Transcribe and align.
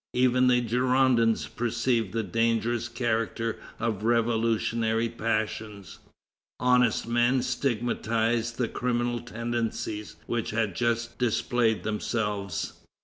Even 0.15 0.47
the 0.47 0.61
Girondins 0.61 1.45
perceived 1.47 2.11
the 2.11 2.23
dangerous 2.23 2.87
character 2.89 3.59
of 3.79 4.01
revolutionary 4.03 5.07
passions. 5.07 5.99
Honest 6.59 7.07
men 7.07 7.43
stigmatized 7.43 8.57
the 8.57 8.67
criminal 8.67 9.19
tendencies 9.19 10.15
which 10.25 10.49
had 10.49 10.75
just 10.75 11.19
displayed 11.19 11.83
themselves. 11.83 12.79